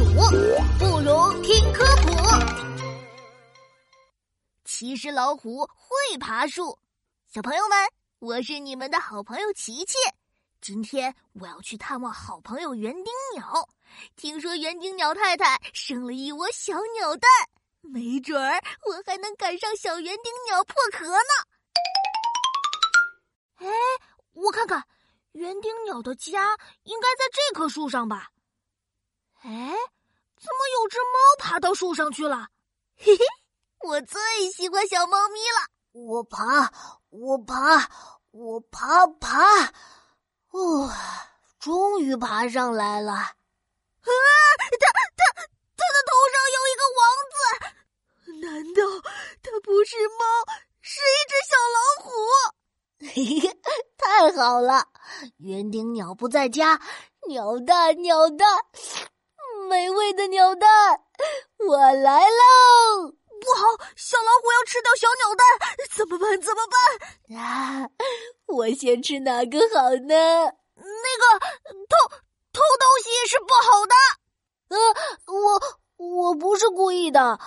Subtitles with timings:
[0.00, 0.06] 鼠，
[0.78, 2.08] 不如听科普。
[4.64, 6.78] 其实老虎会爬树，
[7.26, 7.78] 小朋友们，
[8.18, 9.98] 我是你们的好朋友琪琪。
[10.62, 13.68] 今天我要去探望好朋友园丁鸟，
[14.16, 17.30] 听说园丁鸟太太生了一窝小鸟蛋，
[17.82, 21.34] 没准儿我还能赶上小园丁鸟破壳呢。
[23.56, 23.68] 哎，
[24.32, 24.82] 我看看，
[25.32, 28.30] 园丁鸟的家应该在这棵树上吧？
[29.42, 29.48] 哎，
[30.36, 32.48] 怎么有只猫爬到树上去了？
[32.96, 33.24] 嘿嘿。
[33.82, 35.68] 我最喜欢小猫咪了。
[35.92, 36.70] 我爬，
[37.08, 37.88] 我爬，
[38.30, 39.72] 我爬爬，
[40.50, 40.92] 哦，
[41.58, 43.12] 终于爬上来了。
[43.12, 43.30] 啊，
[44.02, 45.32] 它它
[45.76, 47.02] 它的头上有一个王
[47.32, 47.40] 字，
[48.46, 48.78] 难道
[49.42, 50.24] 它不是猫，
[50.82, 52.10] 是一只小老虎？
[53.14, 53.60] 嘿嘿，
[53.96, 54.86] 太好了！
[55.38, 56.78] 园丁鸟不在家，
[57.28, 58.46] 鸟蛋，鸟蛋，
[59.70, 61.00] 美味的鸟蛋，
[61.64, 63.14] 我来喽！
[63.40, 65.46] 不好，小老虎要吃掉小鸟蛋，
[65.96, 66.40] 怎么办？
[66.42, 67.38] 怎么办？
[67.38, 67.88] 啊，
[68.48, 70.14] 我先吃哪个好呢？
[70.74, 71.38] 那个
[71.88, 71.96] 偷
[72.52, 73.94] 偷东西是不好的。
[74.70, 74.76] 呃，
[75.32, 77.38] 我我不是故意的。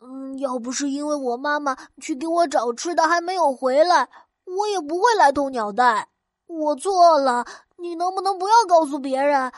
[0.00, 4.08] 嗯，要不是因为我妈妈去给我找吃的还没有回来，
[4.46, 6.08] 我也不会来偷鸟蛋。
[6.46, 7.44] 我错了，
[7.76, 9.52] 你能不能不要告诉别人？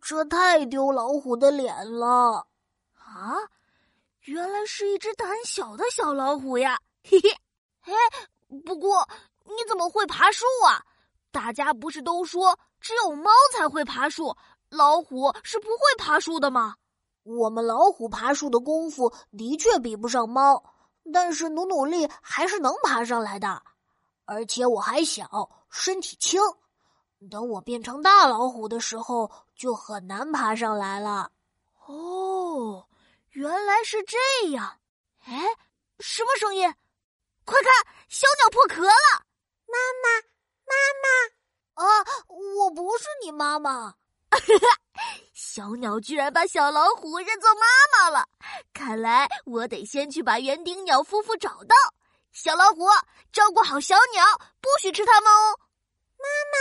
[0.00, 2.46] 这太丢老虎的脸了。
[2.94, 3.36] 啊？
[4.24, 6.78] 原来是一只胆小的小老虎呀！
[7.02, 7.30] 嘿嘿，
[7.80, 7.92] 哎，
[8.66, 9.08] 不过
[9.44, 10.84] 你怎么会爬树啊？
[11.32, 14.36] 大家不是都说只有猫才会爬树，
[14.68, 16.74] 老虎是不会爬树的吗？
[17.22, 20.62] 我们老虎爬树的功夫的确比不上猫，
[21.12, 23.62] 但是努努力还是能爬上来的。
[24.26, 26.40] 而且我还小，身体轻，
[27.28, 31.30] 等我变成大老虎的时候，就很难爬上来了。
[31.86, 32.86] 哦。
[33.32, 34.18] 原来是这
[34.50, 34.80] 样，
[35.24, 35.46] 哎，
[36.00, 36.74] 什么声音？
[37.44, 39.24] 快看，小鸟破壳了！
[39.68, 40.08] 妈妈，
[40.66, 43.90] 妈妈，啊，我不是你妈妈。
[43.90, 43.96] 哈
[44.34, 47.60] 哈小鸟居然把小老虎认作妈
[47.92, 48.28] 妈了，
[48.72, 51.76] 看来我得先去把园丁鸟夫妇找到。
[52.32, 52.84] 小老虎，
[53.32, 54.24] 照顾好小鸟，
[54.60, 55.60] 不许吃它们哦。
[56.18, 56.58] 妈妈，